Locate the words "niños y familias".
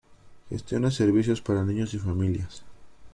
1.63-2.63